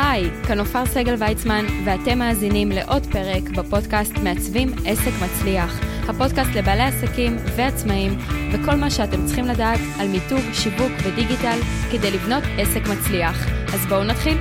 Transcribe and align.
היי, 0.00 0.30
כאן 0.46 0.58
עופר 0.58 0.86
סגל 0.86 1.14
ויצמן, 1.18 1.64
ואתם 1.84 2.18
מאזינים 2.18 2.68
לעוד 2.72 3.06
פרק 3.06 3.42
בפודקאסט 3.56 4.12
מעצבים 4.24 4.68
עסק 4.86 5.12
מצליח. 5.24 5.80
הפודקאסט 6.08 6.50
לבעלי 6.56 6.82
עסקים 6.82 7.36
ועצמאים, 7.56 8.18
וכל 8.52 8.74
מה 8.74 8.90
שאתם 8.90 9.26
צריכים 9.26 9.44
לדעת 9.44 9.80
על 10.00 10.08
מיתוג, 10.08 10.52
שיווק 10.52 10.92
ודיגיטל 11.04 11.58
כדי 11.92 12.10
לבנות 12.10 12.42
עסק 12.58 12.80
מצליח. 12.80 13.46
אז 13.74 13.86
בואו 13.86 14.04
נתחיל. 14.04 14.38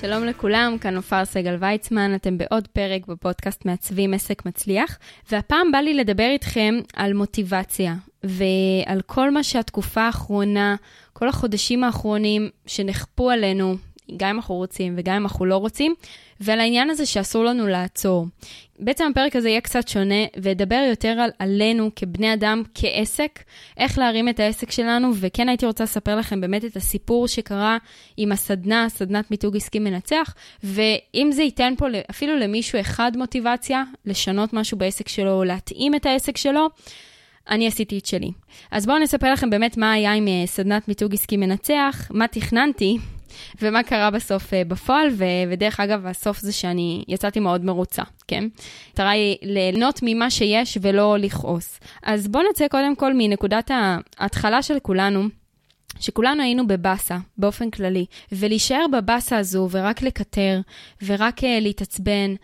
שלום 0.00 0.24
לכולם, 0.24 0.76
כאן 0.80 0.96
עופר 0.96 1.24
סגל 1.24 1.56
ויצמן, 1.60 2.14
אתם 2.14 2.38
בעוד 2.38 2.68
פרק 2.68 3.06
בפודקאסט 3.06 3.64
מעצבים 3.64 4.14
עסק 4.14 4.46
מצליח, 4.46 4.98
והפעם 5.30 5.72
בא 5.72 5.78
לי 5.78 5.94
לדבר 5.94 6.28
איתכם 6.30 6.74
על 6.96 7.12
מוטיבציה, 7.12 7.94
ועל 8.24 9.00
כל 9.06 9.30
מה 9.30 9.42
שהתקופה 9.42 10.02
האחרונה, 10.02 10.76
כל 11.18 11.28
החודשים 11.28 11.84
האחרונים 11.84 12.48
שנכפו 12.66 13.30
עלינו, 13.30 13.74
גם 14.16 14.28
אם 14.28 14.36
אנחנו 14.36 14.54
רוצים 14.54 14.94
וגם 14.96 15.14
אם 15.14 15.22
אנחנו 15.22 15.44
לא 15.44 15.56
רוצים, 15.56 15.94
ועל 16.40 16.60
העניין 16.60 16.90
הזה 16.90 17.06
שאסור 17.06 17.44
לנו 17.44 17.66
לעצור. 17.66 18.26
בעצם 18.78 19.08
הפרק 19.10 19.36
הזה 19.36 19.48
יהיה 19.48 19.60
קצת 19.60 19.88
שונה, 19.88 20.24
וידבר 20.36 20.86
יותר 20.90 21.08
על 21.08 21.30
עלינו 21.38 21.90
כבני 21.96 22.34
אדם, 22.34 22.62
כעסק, 22.74 23.42
איך 23.76 23.98
להרים 23.98 24.28
את 24.28 24.40
העסק 24.40 24.70
שלנו, 24.70 25.10
וכן 25.14 25.48
הייתי 25.48 25.66
רוצה 25.66 25.84
לספר 25.84 26.16
לכם 26.16 26.40
באמת 26.40 26.64
את 26.64 26.76
הסיפור 26.76 27.28
שקרה 27.28 27.78
עם 28.16 28.32
הסדנה, 28.32 28.88
סדנת 28.88 29.30
מיתוג 29.30 29.56
עסקי 29.56 29.78
מנצח, 29.78 30.34
ואם 30.64 31.28
זה 31.32 31.42
ייתן 31.42 31.74
פה 31.78 31.86
אפילו 32.10 32.36
למישהו 32.38 32.80
אחד 32.80 33.12
מוטיבציה, 33.16 33.82
לשנות 34.06 34.52
משהו 34.52 34.78
בעסק 34.78 35.08
שלו, 35.08 35.32
או 35.32 35.44
להתאים 35.44 35.94
את 35.94 36.06
העסק 36.06 36.36
שלו, 36.36 36.68
אני 37.50 37.66
עשיתי 37.66 37.98
את 37.98 38.06
שלי. 38.06 38.30
אז 38.70 38.86
בואו 38.86 38.98
נספר 38.98 39.32
לכם 39.32 39.50
באמת 39.50 39.76
מה 39.76 39.92
היה 39.92 40.12
עם 40.12 40.28
אה, 40.28 40.46
סדנת 40.46 40.88
מיתוג 40.88 41.14
עסקי 41.14 41.36
מנצח, 41.36 42.10
מה 42.10 42.28
תכננתי 42.28 42.98
ומה 43.62 43.82
קרה 43.82 44.10
בסוף 44.10 44.52
uh, 44.52 44.68
בפועל, 44.68 45.08
ו- 45.12 45.24
ודרך 45.50 45.80
אגב, 45.80 46.06
הסוף 46.06 46.38
זה 46.40 46.52
שאני 46.52 47.04
יצאתי 47.08 47.40
מאוד 47.40 47.64
מרוצה, 47.64 48.02
כן? 48.28 48.44
המטרה 48.88 49.10
היא 49.10 49.36
ליהנות 49.42 50.00
ממה 50.02 50.30
שיש 50.30 50.78
ולא 50.82 51.16
לכעוס. 51.18 51.80
אז 52.02 52.28
בואו 52.28 52.44
נצא 52.50 52.68
קודם 52.68 52.96
כל 52.96 53.12
מנקודת 53.14 53.70
ההתחלה 54.18 54.62
של 54.62 54.78
כולנו. 54.82 55.24
שכולנו 56.00 56.42
היינו 56.42 56.66
בבאסה, 56.66 57.18
באופן 57.38 57.70
כללי, 57.70 58.06
ולהישאר 58.32 58.86
בבאסה 58.92 59.38
הזו 59.38 59.68
ורק 59.70 60.02
לקטר, 60.02 60.60
ורק 61.02 61.38
uh, 61.38 61.46
להתעצבן, 61.60 62.34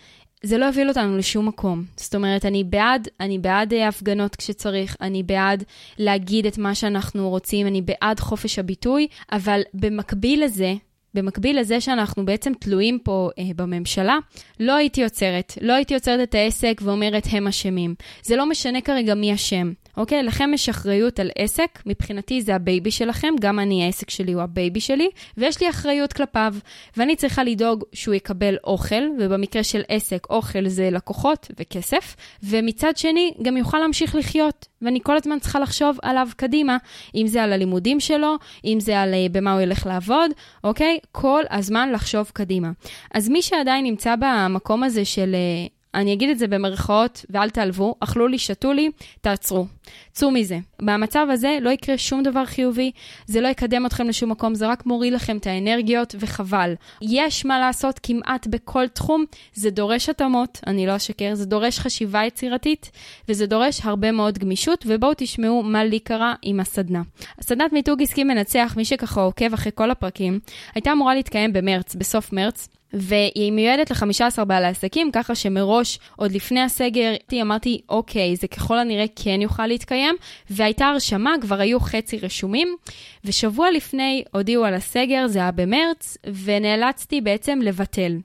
זה 0.42 0.58
לא 0.58 0.64
יוביל 0.64 0.88
אותנו 0.88 1.18
לשום 1.18 1.48
מקום. 1.48 1.84
זאת 1.96 2.14
אומרת, 2.14 2.44
אני 2.44 2.64
בעד, 2.64 3.08
אני 3.20 3.38
בעד 3.38 3.72
אה, 3.72 3.88
הפגנות 3.88 4.36
כשצריך, 4.36 4.96
אני 5.00 5.22
בעד 5.22 5.64
להגיד 5.98 6.46
את 6.46 6.58
מה 6.58 6.74
שאנחנו 6.74 7.28
רוצים, 7.30 7.66
אני 7.66 7.82
בעד 7.82 8.20
חופש 8.20 8.58
הביטוי, 8.58 9.06
אבל 9.32 9.60
במקביל 9.74 10.44
לזה, 10.44 10.74
במקביל 11.14 11.60
לזה 11.60 11.80
שאנחנו 11.80 12.24
בעצם 12.24 12.52
תלויים 12.60 12.98
פה 12.98 13.30
אה, 13.38 13.44
בממשלה, 13.56 14.18
לא 14.60 14.72
הייתי 14.72 15.04
עוצרת. 15.04 15.52
לא 15.60 15.72
הייתי 15.72 15.94
עוצרת 15.94 16.28
את 16.28 16.34
העסק 16.34 16.80
ואומרת, 16.84 17.26
הם 17.30 17.46
אשמים. 17.46 17.94
זה 18.22 18.36
לא 18.36 18.46
משנה 18.46 18.80
כרגע 18.80 19.14
מי 19.14 19.34
אשם. 19.34 19.72
אוקיי? 19.96 20.22
לכם 20.22 20.50
יש 20.54 20.68
אחריות 20.68 21.20
על 21.20 21.30
עסק, 21.38 21.82
מבחינתי 21.86 22.42
זה 22.42 22.54
הבייבי 22.54 22.90
שלכם, 22.90 23.34
גם 23.40 23.58
אני, 23.58 23.84
העסק 23.84 24.10
שלי 24.10 24.32
הוא 24.32 24.42
הבייבי 24.42 24.80
שלי, 24.80 25.08
ויש 25.36 25.60
לי 25.60 25.70
אחריות 25.70 26.12
כלפיו, 26.12 26.54
ואני 26.96 27.16
צריכה 27.16 27.44
לדאוג 27.44 27.84
שהוא 27.92 28.14
יקבל 28.14 28.56
אוכל, 28.64 29.02
ובמקרה 29.18 29.62
של 29.62 29.82
עסק, 29.88 30.26
אוכל 30.30 30.68
זה 30.68 30.90
לקוחות 30.90 31.50
וכסף, 31.58 32.16
ומצד 32.42 32.96
שני, 32.96 33.32
גם 33.42 33.56
יוכל 33.56 33.78
להמשיך 33.78 34.14
לחיות, 34.14 34.68
ואני 34.82 35.00
כל 35.02 35.16
הזמן 35.16 35.38
צריכה 35.38 35.60
לחשוב 35.60 35.98
עליו 36.02 36.28
קדימה, 36.36 36.76
אם 37.14 37.26
זה 37.26 37.42
על 37.42 37.52
הלימודים 37.52 38.00
שלו, 38.00 38.34
אם 38.64 38.80
זה 38.80 39.00
על 39.00 39.14
אה, 39.14 39.26
במה 39.32 39.52
הוא 39.52 39.60
ילך 39.60 39.86
לעבוד, 39.86 40.30
אוקיי? 40.64 40.98
כל 41.12 41.42
הזמן 41.50 41.92
לחשוב 41.92 42.30
קדימה. 42.32 42.70
אז 43.14 43.28
מי 43.28 43.42
שעדיין 43.42 43.84
נמצא 43.84 44.14
במקום 44.18 44.84
הזה 44.84 45.04
של... 45.04 45.34
אה, 45.34 45.66
אני 45.94 46.12
אגיד 46.12 46.30
את 46.30 46.38
זה 46.38 46.48
במרכאות, 46.48 47.24
ואל 47.30 47.50
תעלבו, 47.50 47.94
אכלו 48.00 48.28
לי, 48.28 48.38
שתו 48.38 48.72
לי, 48.72 48.90
תעצרו. 49.20 49.66
צאו 50.12 50.30
מזה. 50.30 50.58
במצב 50.82 51.26
הזה 51.30 51.58
לא 51.60 51.70
יקרה 51.70 51.98
שום 51.98 52.22
דבר 52.22 52.44
חיובי, 52.44 52.90
זה 53.26 53.40
לא 53.40 53.48
יקדם 53.48 53.86
אתכם 53.86 54.08
לשום 54.08 54.30
מקום, 54.30 54.54
זה 54.54 54.66
רק 54.66 54.86
מוריד 54.86 55.12
לכם 55.12 55.36
את 55.36 55.46
האנרגיות, 55.46 56.14
וחבל. 56.18 56.74
יש 57.02 57.44
מה 57.44 57.58
לעשות 57.58 58.00
כמעט 58.02 58.46
בכל 58.46 58.88
תחום, 58.88 59.24
זה 59.54 59.70
דורש 59.70 60.08
התאמות, 60.08 60.60
אני 60.66 60.86
לא 60.86 60.96
אשקר, 60.96 61.34
זה 61.34 61.46
דורש 61.46 61.78
חשיבה 61.78 62.24
יצירתית, 62.24 62.90
וזה 63.28 63.46
דורש 63.46 63.80
הרבה 63.84 64.12
מאוד 64.12 64.38
גמישות, 64.38 64.84
ובואו 64.88 65.12
תשמעו 65.16 65.62
מה 65.62 65.84
לי 65.84 65.98
קרה 65.98 66.34
עם 66.42 66.60
הסדנה. 66.60 67.02
הסדנת 67.38 67.72
מיתוג 67.72 68.02
עסקי 68.02 68.24
מנצח, 68.24 68.74
מי 68.76 68.84
שככה 68.84 69.20
עוקב 69.20 69.54
אחרי 69.54 69.72
כל 69.74 69.90
הפרקים, 69.90 70.40
הייתה 70.74 70.92
אמורה 70.92 71.14
להתקיים 71.14 71.52
במרץ, 71.52 71.94
בסוף 71.94 72.32
מרץ. 72.32 72.68
והיא 72.92 73.52
מיועדת 73.52 73.90
ל-15 73.90 74.44
בעלי 74.44 74.66
עסקים, 74.66 75.10
ככה 75.12 75.34
שמראש, 75.34 75.98
עוד 76.16 76.32
לפני 76.32 76.60
הסגר, 76.60 77.14
אמרתי, 77.42 77.80
אוקיי, 77.88 78.36
זה 78.36 78.46
ככל 78.46 78.78
הנראה 78.78 79.04
כן 79.16 79.40
יוכל 79.42 79.66
להתקיים, 79.72 80.14
והייתה 80.50 80.86
הרשמה, 80.86 81.34
כבר 81.40 81.60
היו 81.60 81.80
חצי 81.80 82.18
רשומים, 82.18 82.76
ושבוע 83.24 83.70
לפני 83.70 84.24
הודיעו 84.32 84.64
על 84.64 84.74
הסגר, 84.74 85.26
זה 85.26 85.38
היה 85.38 85.50
במרץ, 85.50 86.16
ונאלצתי 86.44 87.20
בעצם 87.20 87.58
לבטל. 87.62 88.16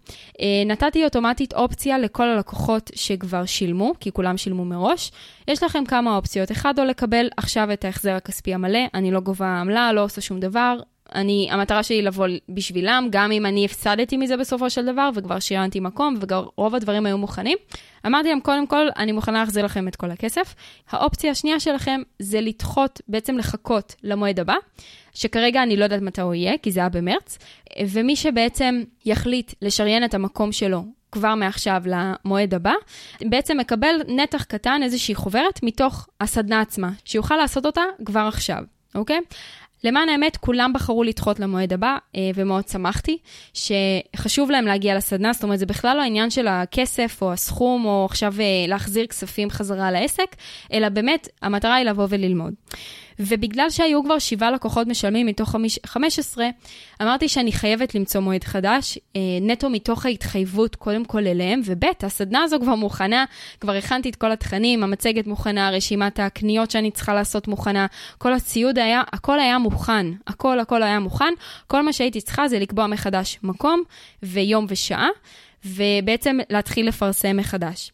אה, 0.41 0.45
נתתי 0.65 1.03
אוטומטית 1.03 1.53
אופציה 1.53 1.99
לכל 1.99 2.27
הלקוחות 2.27 2.91
שכבר 2.95 3.45
שילמו, 3.45 3.93
כי 3.99 4.11
כולם 4.11 4.37
שילמו 4.37 4.65
מראש. 4.65 5.11
יש 5.47 5.63
לכם 5.63 5.85
כמה 5.85 6.15
אופציות, 6.15 6.51
אחד 6.51 6.79
או 6.79 6.85
לקבל 6.85 7.29
עכשיו 7.37 7.73
את 7.73 7.85
ההחזר 7.85 8.13
הכספי 8.15 8.53
המלא, 8.53 8.79
אני 8.93 9.11
לא 9.11 9.19
גובה 9.19 9.47
עמלה, 9.47 9.93
לא 9.93 10.03
עושה 10.03 10.21
שום 10.21 10.39
דבר, 10.39 10.77
אני, 11.15 11.47
המטרה 11.51 11.83
שלי 11.83 12.01
לבוא 12.01 12.27
בשבילם, 12.49 13.07
גם 13.09 13.31
אם 13.31 13.45
אני 13.45 13.65
הפסדתי 13.65 14.17
מזה 14.17 14.37
בסופו 14.37 14.69
של 14.69 14.85
דבר, 14.85 15.09
וכבר 15.15 15.39
שריינתי 15.39 15.79
מקום, 15.79 16.15
ורוב 16.19 16.75
הדברים 16.75 17.05
היו 17.05 17.17
מוכנים. 17.17 17.57
אמרתי 18.05 18.29
להם, 18.29 18.39
קודם 18.39 18.67
כל, 18.67 18.87
אני 18.97 19.11
מוכנה 19.11 19.39
להחזיר 19.39 19.65
לכם 19.65 19.87
את 19.87 19.95
כל 19.95 20.11
הכסף. 20.11 20.55
האופציה 20.89 21.31
השנייה 21.31 21.59
שלכם 21.59 22.01
זה 22.19 22.41
לדחות, 22.41 23.01
בעצם 23.07 23.37
לחכות 23.37 23.95
למועד 24.03 24.39
הבא, 24.39 24.55
שכרגע 25.13 25.63
אני 25.63 25.77
לא 25.77 25.83
יודעת 25.83 26.01
מתי 26.01 26.21
הוא 26.21 26.33
יהיה, 26.33 26.57
כי 26.57 26.71
זה 26.71 26.79
היה 26.79 26.89
במרץ, 26.89 27.37
ומי 27.87 28.15
שבעצם 28.15 28.83
יחליט 29.05 29.53
לשריין 29.61 30.03
את 30.03 30.13
המקום 30.13 30.51
שלו 30.51 30.83
כבר 31.11 31.35
מעכשיו 31.35 31.81
למועד 31.85 32.53
הבא, 32.53 32.73
בעצם 33.21 33.57
מקבל 33.57 33.95
נתח 34.07 34.43
קטן, 34.43 34.81
איזושהי 34.83 35.15
חוברת, 35.15 35.59
מתוך 35.63 36.07
הסדנה 36.21 36.61
עצמה, 36.61 36.89
שיוכל 37.05 37.35
לעשות 37.35 37.65
אותה 37.65 37.81
כבר 38.05 38.19
עכשיו, 38.19 38.63
אוקיי? 38.95 39.19
למען 39.83 40.09
האמת, 40.09 40.37
כולם 40.37 40.73
בחרו 40.73 41.03
לדחות 41.03 41.39
למועד 41.39 41.73
הבא, 41.73 41.97
אה, 42.15 42.31
ומאוד 42.35 42.67
שמחתי, 42.67 43.17
שחשוב 43.53 44.51
להם 44.51 44.65
להגיע 44.65 44.95
לסדנה, 44.95 45.33
זאת 45.33 45.43
אומרת, 45.43 45.59
זה 45.59 45.65
בכלל 45.65 45.97
לא 45.97 46.01
העניין 46.01 46.29
של 46.29 46.47
הכסף 46.47 47.19
או 47.21 47.33
הסכום, 47.33 47.85
או 47.85 48.05
עכשיו 48.05 48.33
אה, 48.39 48.45
להחזיר 48.67 49.05
כספים 49.05 49.49
חזרה 49.49 49.91
לעסק, 49.91 50.35
אלא 50.73 50.89
באמת, 50.89 51.27
המטרה 51.41 51.75
היא 51.75 51.85
לבוא 51.85 52.07
וללמוד. 52.09 52.53
ובגלל 53.19 53.69
שהיו 53.69 54.03
כבר 54.03 54.19
שבעה 54.19 54.51
לקוחות 54.51 54.87
משלמים 54.87 55.25
מתוך 55.27 55.55
15, 55.85 56.47
אמרתי 57.01 57.27
שאני 57.27 57.51
חייבת 57.51 57.95
למצוא 57.95 58.21
מועד 58.21 58.43
חדש, 58.43 58.97
אה, 59.15 59.21
נטו 59.41 59.69
מתוך 59.69 60.05
ההתחייבות 60.05 60.75
קודם 60.75 61.05
כל 61.05 61.27
אליהם, 61.27 61.61
וב' 61.65 61.83
הסדנה 62.03 62.43
הזו 62.43 62.57
כבר 62.61 62.75
מוכנה, 62.75 63.25
כבר 63.59 63.73
הכנתי 63.73 64.09
את 64.09 64.15
כל 64.15 64.31
התכנים, 64.31 64.83
המצגת 64.83 65.27
מוכנה, 65.27 65.69
רשימת 65.69 66.19
הקניות 66.19 66.71
שאני 66.71 66.91
צריכה 66.91 67.13
לעשות 67.13 67.47
מוכנה, 67.47 67.85
כל 68.17 68.33
הציוד 68.33 68.79
היה, 68.79 69.01
הכל 69.13 69.39
היה 69.39 69.57
מוכן, 69.57 70.05
הכל 70.27 70.59
הכל 70.59 70.83
היה 70.83 70.99
מוכן, 70.99 71.33
כל 71.67 71.81
מה 71.81 71.93
שהייתי 71.93 72.21
צריכה 72.21 72.47
זה 72.47 72.59
לקבוע 72.59 72.87
מחדש 72.87 73.39
מקום 73.43 73.83
ויום 74.23 74.65
ושעה, 74.69 75.07
ובעצם 75.65 76.37
להתחיל 76.49 76.87
לפרסם 76.87 77.37
מחדש. 77.37 77.91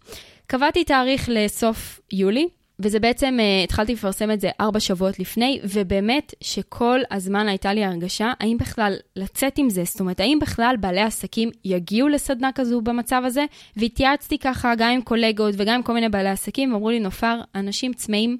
קבעתי 0.47 0.83
תאריך 0.83 1.29
לסוף 1.31 1.99
יולי, 2.11 2.47
וזה 2.83 2.99
בעצם, 2.99 3.37
uh, 3.39 3.63
התחלתי 3.63 3.93
לפרסם 3.93 4.31
את 4.31 4.41
זה 4.41 4.49
ארבע 4.61 4.79
שבועות 4.79 5.19
לפני, 5.19 5.59
ובאמת 5.63 6.33
שכל 6.41 6.99
הזמן 7.11 7.47
הייתה 7.47 7.73
לי 7.73 7.85
הרגשה, 7.85 8.33
האם 8.39 8.57
בכלל 8.57 8.93
לצאת 9.15 9.57
עם 9.57 9.69
זה, 9.69 9.83
זאת 9.83 9.99
אומרת, 9.99 10.19
האם 10.19 10.37
בכלל 10.41 10.75
בעלי 10.79 11.01
עסקים 11.01 11.49
יגיעו 11.65 12.09
לסדנה 12.09 12.49
כזו 12.55 12.81
במצב 12.81 13.21
הזה? 13.25 13.45
והתייעצתי 13.77 14.37
ככה 14.37 14.73
גם 14.77 14.89
עם 14.89 15.01
קולגות 15.01 15.55
וגם 15.57 15.75
עם 15.75 15.83
כל 15.83 15.93
מיני 15.93 16.09
בעלי 16.09 16.29
עסקים, 16.29 16.73
אמרו 16.73 16.89
לי, 16.89 16.99
נופר, 16.99 17.41
אנשים 17.55 17.93
צמאים 17.93 18.37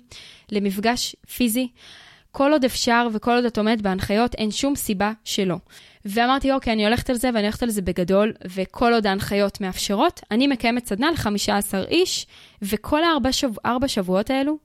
למפגש 0.52 1.16
פיזי. 1.36 1.68
כל 2.36 2.52
עוד 2.52 2.66
אפשר 2.66 3.08
וכל 3.14 3.32
עוד 3.32 3.46
את 3.46 3.58
עומדת 3.58 3.82
בהנחיות, 3.82 4.36
אין 4.36 4.52
שום 4.52 4.76
סיבה 4.76 5.12
שלא. 5.24 5.56
ואמרתי, 6.06 6.52
אוקיי, 6.52 6.74
אני 6.74 6.86
הולכת 6.86 7.10
על 7.10 7.16
זה 7.16 7.30
ואני 7.34 7.42
הולכת 7.44 7.64
על 7.64 7.70
זה 7.70 7.82
בגדול, 7.82 8.34
וכל 8.56 8.94
עוד 8.94 9.08
ההנחיות 9.08 9.62
מאפשרות, 9.62 10.22
אני 10.32 10.48
מקיימת 10.48 10.86
סדנה 10.86 11.12
ל-15 11.12 11.88
איש, 11.88 12.28
וכל 12.62 13.04
הארבע 13.04 13.32
שב... 13.32 13.50
שבועות 13.88 14.30
האלו 14.30 14.58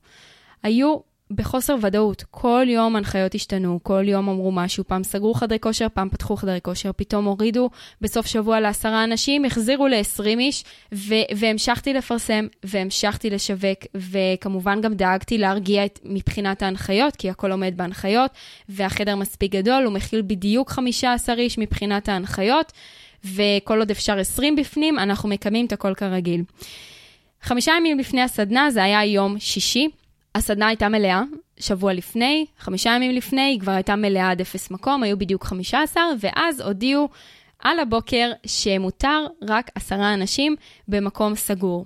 היו 0.63 0.97
בחוסר 1.31 1.77
ודאות. 1.83 2.25
כל 2.31 2.67
יום 2.69 2.97
הנחיות 2.97 3.35
השתנו, 3.35 3.81
כל 3.83 4.05
יום 4.09 4.29
אמרו 4.29 4.53
משהו, 4.53 4.85
פעם 4.85 5.05
סגרו 5.05 5.35
חדרי 5.35 5.59
כושר, 5.61 5.87
פעם 5.95 6.09
פתחו 6.09 6.37
חדרי 6.37 6.59
כושר, 6.63 6.91
פתאום 6.97 7.25
הורידו 7.25 7.71
בסוף 8.01 8.27
שבוע 8.27 8.61
לעשרה 8.61 9.05
אנשים, 9.05 9.45
החזירו 9.45 9.87
ל-20 9.89 10.27
איש, 10.27 10.65
ו- 10.95 11.15
והמשכתי 11.37 11.93
לפרסם, 11.93 12.47
והמשכתי 12.65 13.31
לשווק, 13.31 13.79
וכמובן 13.95 14.81
גם 14.81 14.95
דאגתי 14.95 15.39
להרגיע 15.39 15.85
את, 15.85 16.01
מבחינת 16.05 16.63
ההנחיות, 16.63 17.17
כי 17.17 17.31
הכל 17.31 17.53
עומד 17.53 17.77
בהנחיות, 17.77 18.31
והחדר 18.69 19.17
מספיק 19.17 19.53
גדול, 19.53 19.85
הוא 19.85 19.93
מכיל 19.93 20.23
בדיוק 20.23 20.71
15 20.71 21.35
איש 21.35 21.59
מבחינת 21.59 22.09
ההנחיות, 22.09 22.73
וכל 23.25 23.79
עוד 23.79 23.91
אפשר 23.91 24.19
20 24.19 24.57
בפנים, 24.57 24.99
אנחנו 24.99 25.29
מקיימים 25.29 25.67
את 25.67 25.73
הכל 25.73 25.95
כרגיל. 25.95 26.43
חמישה 27.43 27.73
ימים 27.77 27.99
לפני 27.99 28.23
הסדנה, 28.23 28.71
זה 28.71 28.85
היה 28.85 29.05
יום 29.05 29.39
שישי, 29.39 29.89
הסדנה 30.39 30.67
הייתה 30.67 30.89
מלאה, 30.89 31.23
שבוע 31.59 31.93
לפני, 31.93 32.47
חמישה 32.59 32.91
ימים 32.91 33.11
לפני, 33.11 33.41
היא 33.41 33.61
כבר 33.61 33.73
הייתה 33.73 33.97
מלאה 33.97 34.31
עד 34.31 34.41
אפס 34.41 34.71
מקום, 34.71 35.03
היו 35.03 35.19
בדיוק 35.19 35.45
15, 35.45 36.03
ואז 36.21 36.61
הודיעו 36.61 37.09
על 37.59 37.81
הבוקר 37.81 38.31
שמותר 38.47 39.27
רק 39.49 39.71
עשרה 39.75 40.15
אנשים 40.15 40.57
במקום 40.89 41.35
סגור. 41.35 41.85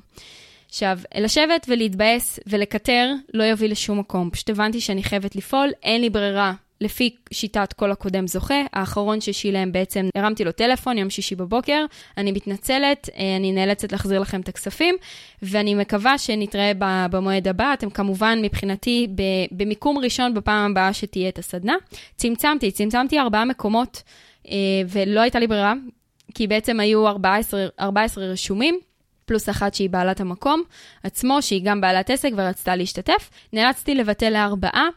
עכשיו, 0.68 0.98
לשבת 1.18 1.66
ולהתבאס 1.68 2.40
ולקטר 2.46 3.12
לא 3.34 3.44
יוביל 3.44 3.72
לשום 3.72 3.98
מקום. 3.98 4.30
פשוט 4.30 4.50
הבנתי 4.50 4.80
שאני 4.80 5.02
חייבת 5.02 5.36
לפעול, 5.36 5.70
אין 5.82 6.00
לי 6.00 6.10
ברירה 6.10 6.52
לפי 6.82 7.16
שיטת 7.32 7.72
כל 7.72 7.92
הקודם 7.92 8.26
זוכה, 8.26 8.62
האחרון 8.72 9.20
ששילם 9.20 9.72
בעצם, 9.72 10.08
הרמתי 10.14 10.44
לו 10.44 10.52
טלפון 10.52 10.98
יום 10.98 11.10
שישי 11.10 11.34
בבוקר, 11.34 11.84
אני 12.18 12.32
מתנצלת, 12.32 13.08
אה, 13.16 13.36
אני 13.36 13.52
נאלצת 13.52 13.92
להחזיר 13.92 14.20
לכם 14.20 14.40
את 14.40 14.48
הכספים, 14.48 14.94
ואני 15.42 15.74
מקווה 15.74 16.18
שנתראה 16.18 16.72
במועד 17.10 17.48
הבא. 17.48 17.72
אתם 17.72 17.90
כמובן, 17.90 18.38
מבחינתי, 18.42 19.08
במיקום 19.50 19.98
ראשון 19.98 20.34
בפעם 20.34 20.70
הבאה 20.70 20.92
שתהיה 20.92 21.28
את 21.28 21.38
הסדנה. 21.38 21.74
צמצמתי, 22.16 22.70
צמצמתי 22.70 23.18
ארבעה 23.18 23.44
מקומות, 23.44 24.02
אה, 24.48 24.54
ולא 24.88 25.20
הייתה 25.20 25.38
לי 25.38 25.46
ברירה, 25.46 25.74
כי 26.34 26.46
בעצם 26.46 26.80
היו 26.80 27.08
14, 27.08 27.66
14 27.80 28.24
רשומים. 28.24 28.78
פלוס 29.24 29.48
אחת 29.48 29.74
שהיא 29.74 29.90
בעלת 29.90 30.20
המקום 30.20 30.62
עצמו, 31.02 31.42
שהיא 31.42 31.60
גם 31.64 31.80
בעלת 31.80 32.10
עסק 32.10 32.30
ורצתה 32.36 32.76
להשתתף. 32.76 33.30
נאלצתי 33.52 33.94
לבטל 33.94 34.30
לארבעה. 34.30 34.88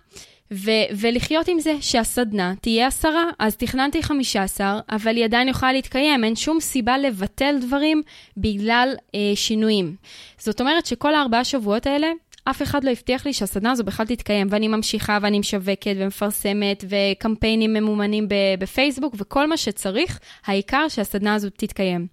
ו- 0.53 0.87
ולחיות 0.99 1.47
עם 1.47 1.59
זה 1.59 1.75
שהסדנה 1.81 2.53
תהיה 2.61 2.87
עשרה. 2.87 3.23
אז 3.39 3.55
תכננתי 3.55 4.03
חמישה 4.03 4.43
עשר, 4.43 4.79
אבל 4.89 5.15
היא 5.15 5.25
עדיין 5.25 5.47
יכולה 5.47 5.73
להתקיים, 5.73 6.23
אין 6.23 6.35
שום 6.35 6.59
סיבה 6.59 6.97
לבטל 6.97 7.55
דברים 7.61 8.01
בגלל 8.37 8.95
אה, 9.15 9.19
שינויים. 9.35 9.95
זאת 10.37 10.61
אומרת 10.61 10.85
שכל 10.85 11.15
הארבעה 11.15 11.43
שבועות 11.43 11.87
האלה, 11.87 12.07
אף 12.49 12.61
אחד 12.61 12.83
לא 12.83 12.91
הבטיח 12.91 13.25
לי 13.25 13.33
שהסדנה 13.33 13.71
הזו 13.71 13.83
בכלל 13.83 14.05
תתקיים, 14.05 14.47
ואני 14.49 14.67
ממשיכה 14.67 15.17
ואני 15.21 15.39
משווקת 15.39 15.93
ומפרסמת, 15.97 16.83
וקמפיינים 16.89 17.73
ממומנים 17.73 18.27
בפייסבוק, 18.59 19.15
וכל 19.17 19.47
מה 19.47 19.57
שצריך, 19.57 20.19
העיקר 20.45 20.87
שהסדנה 20.89 21.35
הזו 21.35 21.49
תתקיים. 21.49 22.07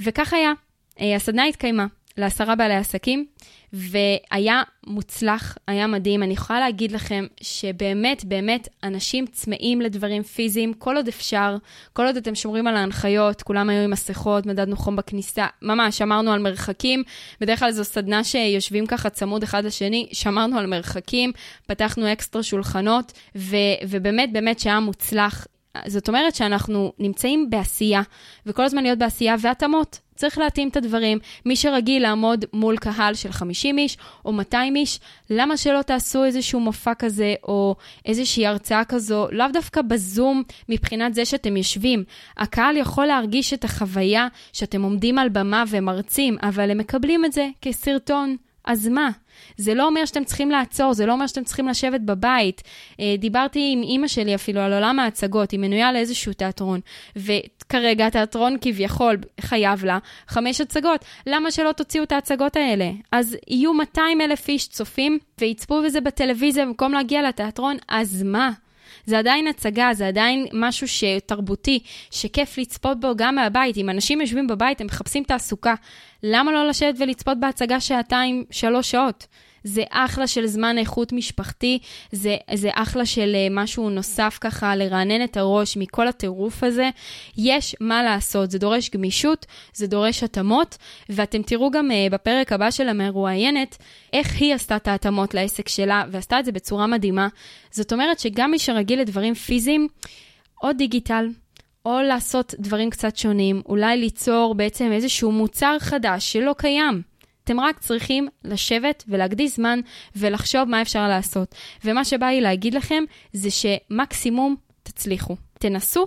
וכך 0.00 0.34
היה. 0.34 0.52
אה, 1.00 1.16
הסדנה 1.16 1.44
התקיימה 1.44 1.86
לעשרה 2.18 2.54
בעלי 2.56 2.74
עסקים. 2.74 3.26
והיה 3.72 4.62
מוצלח, 4.86 5.56
היה 5.66 5.86
מדהים. 5.86 6.22
אני 6.22 6.32
יכולה 6.32 6.60
להגיד 6.60 6.92
לכם 6.92 7.26
שבאמת, 7.40 8.24
באמת, 8.24 8.68
אנשים 8.82 9.26
צמאים 9.26 9.80
לדברים 9.80 10.22
פיזיים, 10.22 10.74
כל 10.74 10.96
עוד 10.96 11.08
אפשר, 11.08 11.56
כל 11.92 12.06
עוד 12.06 12.16
אתם 12.16 12.34
שומרים 12.34 12.66
על 12.66 12.76
ההנחיות, 12.76 13.42
כולם 13.42 13.70
היו 13.70 13.84
עם 13.84 13.90
מסכות, 13.90 14.46
מדדנו 14.46 14.76
חום 14.76 14.96
בכניסה, 14.96 15.46
ממש, 15.62 15.98
שמרנו 15.98 16.32
על 16.32 16.38
מרחקים. 16.38 17.02
בדרך 17.40 17.58
כלל 17.58 17.72
זו 17.72 17.84
סדנה 17.84 18.24
שיושבים 18.24 18.86
ככה 18.86 19.10
צמוד 19.10 19.42
אחד 19.42 19.64
לשני, 19.64 20.08
שמרנו 20.12 20.58
על 20.58 20.66
מרחקים, 20.66 21.32
פתחנו 21.66 22.12
אקסטרה 22.12 22.42
שולחנות, 22.42 23.12
ו- 23.36 23.56
ובאמת, 23.88 24.32
באמת 24.32 24.58
שהיה 24.58 24.80
מוצלח. 24.80 25.46
זאת 25.86 26.08
אומרת 26.08 26.34
שאנחנו 26.34 26.92
נמצאים 26.98 27.50
בעשייה, 27.50 28.02
וכל 28.46 28.64
הזמן 28.64 28.82
להיות 28.82 28.98
בעשייה 28.98 29.34
והתאמות. 29.40 29.98
צריך 30.22 30.38
להתאים 30.38 30.68
את 30.68 30.76
הדברים. 30.76 31.18
מי 31.46 31.56
שרגיל 31.56 32.02
לעמוד 32.02 32.44
מול 32.52 32.76
קהל 32.76 33.14
של 33.14 33.32
50 33.32 33.78
איש 33.78 33.96
או 34.24 34.32
200 34.32 34.76
איש, 34.76 35.00
למה 35.30 35.56
שלא 35.56 35.82
תעשו 35.82 36.24
איזשהו 36.24 36.60
מופע 36.60 36.94
כזה 36.94 37.34
או 37.44 37.76
איזושהי 38.06 38.46
הרצאה 38.46 38.84
כזו, 38.84 39.26
לאו 39.30 39.46
דווקא 39.52 39.82
בזום 39.82 40.42
מבחינת 40.68 41.14
זה 41.14 41.24
שאתם 41.24 41.56
יושבים. 41.56 42.04
הקהל 42.36 42.76
יכול 42.76 43.06
להרגיש 43.06 43.52
את 43.52 43.64
החוויה 43.64 44.28
שאתם 44.52 44.82
עומדים 44.82 45.18
על 45.18 45.28
במה 45.28 45.64
ומרצים, 45.68 46.36
אבל 46.42 46.70
הם 46.70 46.78
מקבלים 46.78 47.24
את 47.24 47.32
זה 47.32 47.48
כסרטון. 47.62 48.36
אז 48.64 48.88
מה? 48.88 49.10
זה 49.56 49.74
לא 49.74 49.86
אומר 49.86 50.04
שאתם 50.04 50.24
צריכים 50.24 50.50
לעצור, 50.50 50.92
זה 50.92 51.06
לא 51.06 51.12
אומר 51.12 51.26
שאתם 51.26 51.44
צריכים 51.44 51.68
לשבת 51.68 52.00
בבית. 52.00 52.62
אה, 53.00 53.14
דיברתי 53.18 53.70
עם 53.72 53.82
אימא 53.82 54.08
שלי 54.08 54.34
אפילו 54.34 54.60
על 54.60 54.72
עולם 54.72 54.98
ההצגות, 54.98 55.50
היא 55.50 55.60
מנויה 55.60 55.92
לאיזשהו 55.92 56.32
תיאטרון, 56.32 56.80
וכרגע 57.16 58.06
התיאטרון 58.06 58.56
כביכול 58.60 59.16
חייב 59.40 59.84
לה 59.84 59.98
חמש 60.28 60.60
הצגות. 60.60 61.04
למה 61.26 61.50
שלא 61.50 61.72
תוציאו 61.72 62.04
את 62.04 62.12
ההצגות 62.12 62.56
האלה? 62.56 62.90
אז 63.12 63.36
יהיו 63.48 63.74
200 63.74 64.20
אלף 64.20 64.48
איש 64.48 64.68
צופים 64.68 65.18
ויצפו 65.40 65.82
בזה 65.82 66.00
בטלוויזיה 66.00 66.66
במקום 66.66 66.92
להגיע 66.92 67.22
לתיאטרון, 67.22 67.76
אז 67.88 68.22
מה? 68.22 68.50
זה 69.06 69.18
עדיין 69.18 69.46
הצגה, 69.46 69.90
זה 69.94 70.08
עדיין 70.08 70.46
משהו 70.52 70.86
תרבותי, 71.26 71.78
שכיף 72.10 72.58
לצפות 72.58 73.00
בו 73.00 73.16
גם 73.16 73.34
מהבית. 73.34 73.76
אם 73.76 73.90
אנשים 73.90 74.20
יושבים 74.20 74.46
בבית, 74.46 74.80
הם 74.80 74.86
מחפשים 74.86 75.24
תעסוקה. 75.24 75.74
למה 76.22 76.52
לא 76.52 76.68
לשבת 76.68 76.94
ולצפות 76.98 77.40
בהצגה 77.40 77.80
שעתיים, 77.80 78.44
שלוש 78.50 78.90
שעות? 78.90 79.26
זה 79.64 79.82
אחלה 79.90 80.26
של 80.26 80.46
זמן 80.46 80.78
איכות 80.78 81.12
משפחתי, 81.12 81.78
זה, 82.12 82.36
זה 82.54 82.70
אחלה 82.74 83.06
של 83.06 83.32
אה, 83.34 83.46
משהו 83.50 83.90
נוסף 83.90 84.38
ככה 84.40 84.76
לרענן 84.76 85.24
את 85.24 85.36
הראש 85.36 85.76
מכל 85.76 86.08
הטירוף 86.08 86.64
הזה. 86.64 86.90
יש 87.38 87.76
מה 87.80 88.02
לעשות, 88.02 88.50
זה 88.50 88.58
דורש 88.58 88.90
גמישות, 88.90 89.46
זה 89.74 89.86
דורש 89.86 90.22
התאמות, 90.22 90.76
ואתם 91.08 91.42
תראו 91.42 91.70
גם 91.70 91.90
uh, 91.90 92.12
בפרק 92.12 92.52
הבא 92.52 92.70
של 92.70 92.88
המרואיינת, 92.88 93.76
איך 94.12 94.40
היא 94.40 94.54
עשתה 94.54 94.76
את 94.76 94.88
ההתאמות 94.88 95.34
לעסק 95.34 95.68
שלה, 95.68 96.04
ועשתה 96.10 96.38
את 96.38 96.44
זה 96.44 96.52
בצורה 96.52 96.86
מדהימה. 96.86 97.28
זאת 97.70 97.92
אומרת 97.92 98.18
שגם 98.18 98.50
מי 98.50 98.58
שרגיל 98.58 99.00
לדברים 99.00 99.34
פיזיים, 99.34 99.88
או 100.62 100.72
דיגיטל, 100.72 101.28
או 101.86 102.00
לעשות 102.02 102.54
דברים 102.58 102.90
קצת 102.90 103.16
שונים, 103.16 103.62
אולי 103.68 103.96
ליצור 103.96 104.54
בעצם 104.54 104.92
איזשהו 104.92 105.32
מוצר 105.32 105.76
חדש 105.80 106.32
שלא 106.32 106.54
קיים. 106.58 107.11
אתם 107.44 107.60
רק 107.60 107.78
צריכים 107.78 108.28
לשבת 108.44 109.04
ולהקדיש 109.08 109.56
זמן 109.56 109.80
ולחשוב 110.16 110.64
מה 110.64 110.82
אפשר 110.82 111.08
לעשות. 111.08 111.54
ומה 111.84 112.04
שבא 112.04 112.26
לי 112.26 112.40
להגיד 112.40 112.74
לכם 112.74 113.04
זה 113.32 113.48
שמקסימום 113.50 114.56
תצליחו. 114.82 115.36
תנסו 115.58 116.06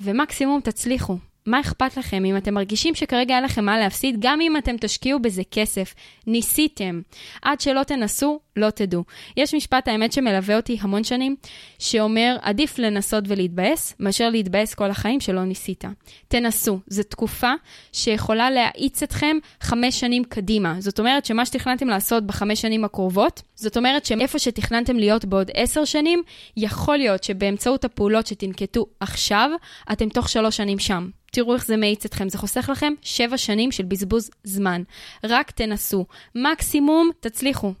ומקסימום 0.00 0.60
תצליחו. 0.60 1.18
מה 1.46 1.60
אכפת 1.60 1.96
לכם 1.96 2.24
אם 2.24 2.36
אתם 2.36 2.54
מרגישים 2.54 2.94
שכרגע 2.94 3.34
אין 3.34 3.44
לכם 3.44 3.64
מה 3.64 3.78
להפסיד, 3.78 4.16
גם 4.18 4.40
אם 4.40 4.56
אתם 4.56 4.76
תשקיעו 4.80 5.20
בזה 5.20 5.42
כסף, 5.50 5.94
ניסיתם. 6.26 7.00
עד 7.42 7.60
שלא 7.60 7.82
תנסו, 7.82 8.40
לא 8.56 8.70
תדעו. 8.70 9.04
יש 9.36 9.54
משפט 9.54 9.88
האמת 9.88 10.12
שמלווה 10.12 10.56
אותי 10.56 10.78
המון 10.80 11.04
שנים, 11.04 11.36
שאומר, 11.78 12.36
עדיף 12.42 12.78
לנסות 12.78 13.24
ולהתבאס, 13.26 13.94
מאשר 14.00 14.30
להתבאס 14.30 14.74
כל 14.74 14.90
החיים 14.90 15.20
שלא 15.20 15.44
ניסית. 15.44 15.84
תנסו. 16.28 16.80
זו 16.86 17.02
תקופה 17.02 17.52
שיכולה 17.92 18.50
להאיץ 18.50 19.02
אתכם 19.02 19.36
חמש 19.60 20.00
שנים 20.00 20.24
קדימה. 20.24 20.74
זאת 20.78 20.98
אומרת 20.98 21.24
שמה 21.24 21.46
שתכננתם 21.46 21.88
לעשות 21.88 22.26
בחמש 22.26 22.60
שנים 22.60 22.84
הקרובות, 22.84 23.42
זאת 23.54 23.76
אומרת 23.76 24.06
שאיפה 24.06 24.38
שתכננתם 24.38 24.96
להיות 24.96 25.24
בעוד 25.24 25.50
עשר 25.54 25.84
שנים, 25.84 26.22
יכול 26.56 26.96
להיות 26.96 27.24
שבאמצעות 27.24 27.84
הפעולות 27.84 28.26
שתנקטו 28.26 28.86
עכשיו, 29.00 29.50
אתם 29.92 30.08
תוך 30.08 30.28
שלוש 30.28 30.56
שנים 30.56 30.78
שם. 30.78 31.08
תראו 31.32 31.54
איך 31.54 31.66
זה 31.66 31.76
מאיץ 31.76 32.04
אתכם, 32.04 32.28
זה 32.28 32.38
חוסך 32.38 32.68
לכם 32.72 32.92
שבע 33.02 33.38
שנים 33.38 33.72
של 33.72 33.84
בזבוז 33.84 34.30
זמן. 34.44 34.82
רק 35.24 35.50
תנסו. 35.50 36.06
מקסימום 36.34 37.10
תצליחו. 37.20 37.72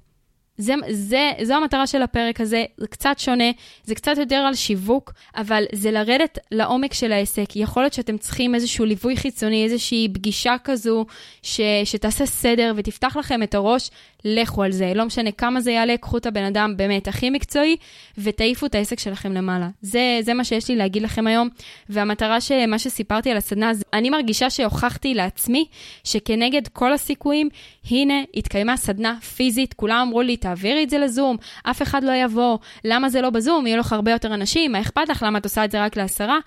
זה, 0.62 0.74
זה, 0.90 1.32
זו 1.42 1.54
המטרה 1.54 1.86
של 1.86 2.02
הפרק 2.02 2.40
הזה, 2.40 2.64
זה 2.76 2.86
קצת 2.86 3.18
שונה, 3.18 3.50
זה 3.84 3.94
קצת 3.94 4.18
יותר 4.18 4.36
על 4.36 4.54
שיווק, 4.54 5.12
אבל 5.36 5.64
זה 5.72 5.90
לרדת 5.90 6.38
לעומק 6.50 6.94
של 6.94 7.12
העסק. 7.12 7.56
יכול 7.56 7.82
להיות 7.82 7.92
שאתם 7.92 8.18
צריכים 8.18 8.54
איזשהו 8.54 8.84
ליווי 8.84 9.16
חיצוני, 9.16 9.64
איזושהי 9.64 10.08
פגישה 10.14 10.54
כזו, 10.64 11.06
ש, 11.42 11.60
שתעשה 11.84 12.26
סדר 12.26 12.72
ותפתח 12.76 13.16
לכם 13.16 13.42
את 13.42 13.54
הראש, 13.54 13.90
לכו 14.24 14.62
על 14.62 14.72
זה. 14.72 14.92
לא 14.94 15.04
משנה 15.04 15.32
כמה 15.32 15.60
זה 15.60 15.70
יעלה, 15.70 15.96
קחו 15.96 16.16
את 16.16 16.26
הבן 16.26 16.44
אדם 16.44 16.76
באמת 16.76 17.08
הכי 17.08 17.30
מקצועי, 17.30 17.76
ותעיפו 18.18 18.66
את 18.66 18.74
העסק 18.74 18.98
שלכם 18.98 19.32
למעלה. 19.32 19.68
זה, 19.80 20.18
זה 20.22 20.34
מה 20.34 20.44
שיש 20.44 20.68
לי 20.68 20.76
להגיד 20.76 21.02
לכם 21.02 21.26
היום, 21.26 21.48
והמטרה 21.88 22.40
של 22.40 22.66
מה 22.66 22.78
שסיפרתי 22.78 23.30
על 23.30 23.36
הסדנה, 23.36 23.72
אני 23.92 24.10
מרגישה 24.10 24.50
שהוכחתי 24.50 25.14
לעצמי, 25.14 25.64
שכנגד 26.04 26.68
כל 26.68 26.92
הסיכויים, 26.92 27.48
הנה, 27.90 28.14
התקיימה 28.34 28.76
סדנה 28.76 29.20
פיזית, 29.20 29.74
כולם 29.74 30.06
אמרו 30.08 30.22
לי, 30.22 30.36
תעבירי 30.52 30.84
את 30.84 30.90
זה 30.90 30.98
לזום, 30.98 31.36
אף 31.62 31.82
אחד 31.82 32.04
לא 32.04 32.12
יבוא, 32.12 32.58
למה 32.84 33.08
זה 33.08 33.20
לא 33.20 33.30
בזום, 33.30 33.66
יהיו 33.66 33.78
לך 33.78 33.92
הרבה 33.92 34.10
יותר 34.10 34.34
אנשים, 34.34 34.72
מה 34.72 34.80
אכפת 34.80 35.08
לך, 35.08 35.22
למה 35.26 35.38
את 35.38 35.44
עושה 35.44 35.64
את 35.64 35.70
זה 35.70 35.84
רק 35.84 35.96
לעשרה? 35.96 36.38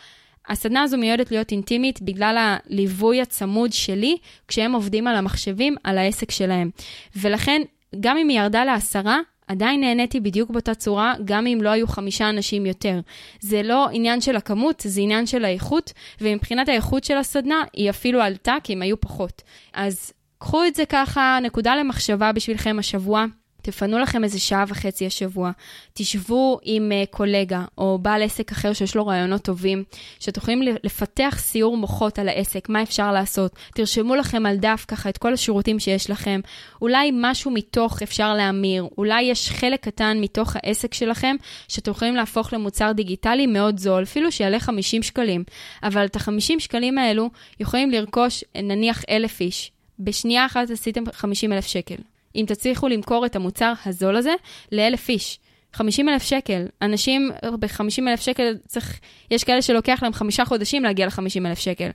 הסדנה 0.49 0.83
הזו 0.83 0.97
מיועדת 0.97 1.31
להיות 1.31 1.51
אינטימית 1.51 2.01
בגלל 2.01 2.57
הליווי 2.69 3.21
הצמוד 3.21 3.73
שלי 3.73 4.17
כשהם 4.47 4.73
עובדים 4.73 5.07
על 5.07 5.15
המחשבים, 5.15 5.75
על 5.83 5.97
העסק 5.97 6.31
שלהם. 6.31 6.69
ולכן, 7.15 7.61
גם 7.99 8.17
אם 8.17 8.29
היא 8.29 8.39
ירדה 8.39 8.65
לעשרה, 8.65 9.19
עדיין 9.47 9.81
נהניתי 9.81 10.19
בדיוק 10.19 10.49
באותה 10.49 10.75
צורה, 10.75 11.13
גם 11.25 11.47
אם 11.47 11.59
לא 11.61 11.69
היו 11.69 11.87
חמישה 11.87 12.29
אנשים 12.29 12.65
יותר. 12.65 12.99
זה 13.39 13.63
לא 13.63 13.87
עניין 13.91 14.21
של 14.21 14.35
הכמות, 14.35 14.83
זה 14.85 15.01
עניין 15.01 15.25
של 15.25 15.45
האיכות, 15.45 15.93
ומבחינת 16.21 16.69
האיכות 16.69 17.03
של 17.03 17.17
הסדנה, 17.17 17.63
היא 17.73 17.89
אפילו 17.89 18.21
עלתה 18.21 18.55
כי 18.63 18.73
הם 18.73 18.81
היו 18.81 19.01
פחות. 19.01 19.41
אז 19.73 20.13
קחו 20.37 20.65
את 20.65 20.75
זה 20.75 20.85
ככה, 20.85 21.39
נקודה 21.41 21.75
למחשבה 21.75 22.31
בשבילכם 22.31 22.75
השבוע. 22.79 23.25
תפנו 23.65 23.99
לכם 23.99 24.23
איזה 24.23 24.39
שעה 24.39 24.63
וחצי 24.67 25.05
השבוע, 25.05 25.51
תשבו 25.93 26.59
עם 26.63 26.91
uh, 26.91 27.09
קולגה 27.11 27.65
או 27.77 27.99
בעל 28.01 28.23
עסק 28.23 28.51
אחר 28.51 28.73
שיש 28.73 28.95
לו 28.95 29.07
רעיונות 29.07 29.41
טובים, 29.41 29.83
שתוכלים 30.19 30.61
לפתח 30.83 31.37
סיור 31.39 31.77
מוחות 31.77 32.19
על 32.19 32.29
העסק, 32.29 32.69
מה 32.69 32.83
אפשר 32.83 33.11
לעשות. 33.11 33.55
תרשמו 33.73 34.15
לכם 34.15 34.45
על 34.45 34.57
דף 34.57 34.85
ככה 34.87 35.09
את 35.09 35.17
כל 35.17 35.33
השירותים 35.33 35.79
שיש 35.79 36.09
לכם. 36.09 36.39
אולי 36.81 37.11
משהו 37.13 37.51
מתוך 37.51 38.01
אפשר 38.01 38.33
להמיר, 38.33 38.87
אולי 38.97 39.21
יש 39.21 39.49
חלק 39.49 39.83
קטן 39.83 40.17
מתוך 40.21 40.55
העסק 40.55 40.93
שלכם 40.93 41.35
שאתם 41.67 41.91
יכולים 41.91 42.15
להפוך 42.15 42.53
למוצר 42.53 42.91
דיגיטלי 42.91 43.47
מאוד 43.47 43.77
זול, 43.77 44.03
אפילו 44.03 44.31
שיעלה 44.31 44.59
50 44.59 45.03
שקלים. 45.03 45.43
אבל 45.83 46.05
את 46.05 46.15
ה-50 46.15 46.59
שקלים 46.59 46.97
האלו 46.97 47.29
יכולים 47.59 47.91
לרכוש 47.91 48.43
נניח 48.55 49.03
אלף 49.09 49.41
איש. 49.41 49.71
בשנייה 49.99 50.45
אחת 50.45 50.69
עשיתם 50.69 51.03
50 51.11 51.53
אלף 51.53 51.65
שקל. 51.65 52.14
אם 52.35 52.45
תצליחו 52.47 52.87
למכור 52.87 53.25
את 53.25 53.35
המוצר 53.35 53.73
הזול 53.85 54.15
הזה 54.15 54.33
לאלף 54.71 55.09
איש. 55.09 55.39
50 55.73 56.09
אלף 56.09 56.23
שקל. 56.23 56.65
אנשים 56.81 57.31
ב-50 57.59 58.07
אלף 58.07 58.21
שקל, 58.21 58.57
צריך, 58.67 58.99
יש 59.31 59.43
כאלה 59.43 59.61
שלוקח 59.61 59.99
להם 60.03 60.13
חמישה 60.13 60.45
חודשים 60.45 60.83
להגיע 60.83 61.05
ל-50 61.05 61.45
אלף 61.45 61.59
שקל. 61.59 61.89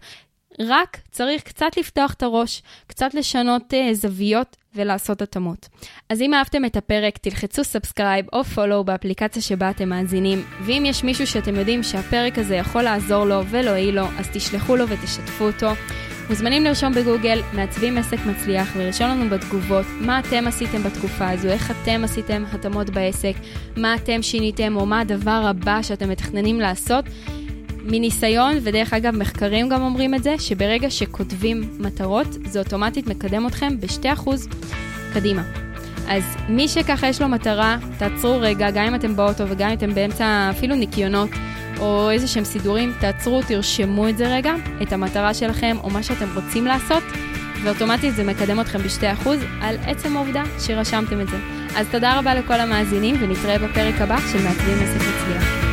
רק 0.60 0.98
צריך 1.10 1.42
קצת 1.42 1.76
לפתוח 1.76 2.12
את 2.12 2.22
הראש, 2.22 2.62
קצת 2.86 3.14
לשנות 3.14 3.72
uh, 3.72 3.94
זוויות 3.94 4.56
ולעשות 4.74 5.22
התאמות. 5.22 5.68
אז 6.08 6.22
אם 6.22 6.34
אהבתם 6.34 6.64
את 6.64 6.76
הפרק, 6.76 7.18
תלחצו 7.18 7.64
subscribe 7.64 8.26
או 8.32 8.44
follow 8.44 8.84
באפליקציה 8.84 9.42
שבה 9.42 9.70
אתם 9.70 9.88
מאזינים, 9.88 10.44
ואם 10.64 10.82
יש 10.86 11.04
מישהו 11.04 11.26
שאתם 11.26 11.54
יודעים 11.54 11.82
שהפרק 11.82 12.38
הזה 12.38 12.56
יכול 12.56 12.82
לעזור 12.82 13.24
לו 13.24 13.46
ולהועיל 13.46 13.94
לו, 13.94 14.06
אז 14.18 14.28
תשלחו 14.32 14.76
לו 14.76 14.88
ותשתפו 14.88 15.44
אותו. 15.44 15.70
מוזמנים 16.30 16.64
לרשום 16.64 16.92
בגוגל 16.94 17.42
מעצבים 17.52 17.98
עסק 17.98 18.18
מצליח 18.26 18.68
ולרשום 18.76 19.08
לנו 19.08 19.30
בתגובות 19.30 19.86
מה 20.00 20.18
אתם 20.18 20.44
עשיתם 20.46 20.82
בתקופה 20.82 21.30
הזו, 21.30 21.48
איך 21.48 21.70
אתם 21.70 22.00
עשיתם 22.04 22.44
התאמות 22.52 22.90
בעסק, 22.90 23.32
מה 23.76 23.94
אתם 23.94 24.22
שיניתם 24.22 24.76
או 24.76 24.86
מה 24.86 25.00
הדבר 25.00 25.42
הבא 25.48 25.82
שאתם 25.82 26.08
מתכננים 26.08 26.60
לעשות. 26.60 27.04
מניסיון, 27.84 28.54
ודרך 28.62 28.92
אגב 28.92 29.16
מחקרים 29.16 29.68
גם 29.68 29.82
אומרים 29.82 30.14
את 30.14 30.22
זה, 30.22 30.34
שברגע 30.38 30.90
שכותבים 30.90 31.70
מטרות, 31.78 32.26
זה 32.44 32.58
אוטומטית 32.58 33.06
מקדם 33.06 33.46
אתכם 33.46 33.80
ב-2% 33.80 34.30
קדימה. 35.12 35.42
אז 36.08 36.22
מי 36.48 36.68
שככה 36.68 37.08
יש 37.08 37.20
לו 37.20 37.28
מטרה, 37.28 37.78
תעצרו 37.98 38.38
רגע, 38.40 38.70
גם 38.70 38.84
אם 38.84 38.94
אתם 38.94 39.16
באוטו 39.16 39.44
וגם 39.48 39.68
אם 39.68 39.74
אתם 39.74 39.94
באמצע 39.94 40.50
אפילו 40.50 40.76
ניקיונות, 40.76 41.30
או 41.80 42.10
איזה 42.10 42.28
שהם 42.28 42.44
סידורים, 42.44 42.92
תעצרו, 43.00 43.42
תרשמו 43.42 44.08
את 44.08 44.16
זה 44.16 44.34
רגע, 44.34 44.54
את 44.82 44.92
המטרה 44.92 45.34
שלכם 45.34 45.76
או 45.82 45.90
מה 45.90 46.02
שאתם 46.02 46.26
רוצים 46.34 46.64
לעשות, 46.64 47.02
ואוטומטית 47.64 48.14
זה 48.14 48.24
מקדם 48.24 48.60
אתכם 48.60 48.78
ב-2% 48.78 49.28
על 49.60 49.76
עצם 49.86 50.16
העובדה 50.16 50.42
שרשמתם 50.58 51.20
את 51.20 51.28
זה. 51.28 51.36
אז 51.76 51.86
תודה 51.90 52.18
רבה 52.18 52.34
לכל 52.34 52.60
המאזינים, 52.60 53.16
ונתראה 53.20 53.58
בפרק 53.58 54.00
הבא 54.00 54.18
של 54.32 54.42
מעצבים 54.42 54.78
עסק 54.82 54.96
מצליח. 54.96 55.69